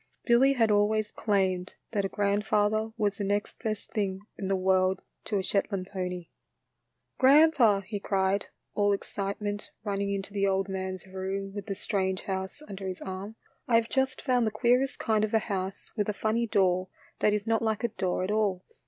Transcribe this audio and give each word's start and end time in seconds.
Billy 0.25 0.53
had 0.53 0.71
always 0.71 1.11
claimed 1.11 1.75
that 1.91 2.03
a 2.05 2.09
grandfather 2.09 2.91
was 2.97 3.17
the 3.17 3.23
next 3.23 3.59
best 3.61 3.91
thins; 3.91 4.23
in 4.35 4.47
the 4.47 4.55
world 4.55 4.99
to 5.25 5.37
a 5.37 5.43
Shetland 5.43 5.89
pony." 5.93 6.29
Grandpa," 7.19 7.81
he 7.81 7.99
cried, 7.99 8.47
all 8.73 8.93
excitement, 8.93 9.69
run 9.83 9.97
59 9.99 10.23
60 10.23 10.33
THE 10.33 10.39
LITTLE 10.47 10.55
FORESTERS. 10.63 10.69
ning 10.73 10.79
into 10.81 10.81
the 10.81 10.81
old 10.81 10.87
man's 10.89 11.05
room 11.15 11.53
with 11.53 11.65
the 11.67 11.75
strange 11.75 12.21
house 12.23 12.63
under 12.67 12.87
his 12.87 13.01
arm, 13.01 13.35
"I 13.67 13.75
have 13.75 13.89
just 13.89 14.23
found 14.23 14.47
the 14.47 14.49
queerest 14.49 14.97
kind 14.97 15.23
of 15.23 15.35
a 15.35 15.37
house 15.37 15.91
with 15.95 16.09
a 16.09 16.13
funny 16.13 16.47
door 16.47 16.87
that 17.19 17.31
is 17.33 17.45
not 17.45 17.61
like 17.61 17.83
a 17.83 17.89
door 17.89 18.23
at 18.23 18.31
all. 18.31 18.63